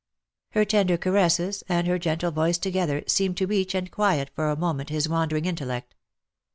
Her 0.53 0.65
tender 0.65 0.97
caresses, 0.97 1.63
and 1.69 1.85
her 1.85 1.99
gentle 1.99 2.31
voice 2.31 2.57
together, 2.57 3.03
seemed 3.05 3.37
to 3.37 3.45
reach, 3.45 3.75
and 3.75 3.91
quiet 3.91 4.31
for 4.33 4.49
a 4.49 4.55
moment 4.57 4.89
his 4.89 5.07
wandering 5.07 5.45
intellect. 5.45 5.93